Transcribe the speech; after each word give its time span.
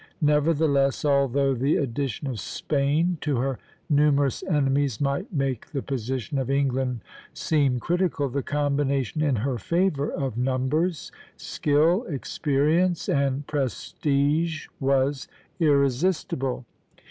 Nevertheless, 0.23 1.05
although 1.05 1.53
the 1.53 1.75
addition 1.75 2.25
of 2.27 2.39
Spain 2.39 3.19
to 3.21 3.37
her 3.37 3.59
numerous 3.87 4.41
enemies 4.41 4.99
might 4.99 5.31
make 5.31 5.67
the 5.67 5.83
position 5.83 6.39
of 6.39 6.49
England 6.49 7.01
seem 7.35 7.79
critical, 7.79 8.27
the 8.27 8.41
combination 8.41 9.21
in 9.21 9.35
her 9.35 9.59
favor 9.59 10.09
of 10.11 10.39
numbers, 10.39 11.11
skill, 11.37 12.03
experience, 12.05 13.07
and 13.07 13.45
prestige, 13.45 14.69
was 14.79 15.27
irresistible. 15.59 16.65